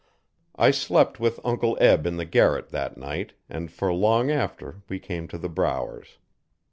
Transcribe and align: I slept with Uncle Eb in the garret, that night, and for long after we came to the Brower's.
I 0.55 0.71
slept 0.71 1.19
with 1.19 1.39
Uncle 1.43 1.77
Eb 1.79 2.07
in 2.07 2.17
the 2.17 2.25
garret, 2.25 2.69
that 2.69 2.97
night, 2.97 3.33
and 3.47 3.71
for 3.71 3.93
long 3.93 4.31
after 4.31 4.81
we 4.89 4.97
came 4.97 5.27
to 5.27 5.37
the 5.37 5.47
Brower's. 5.47 6.17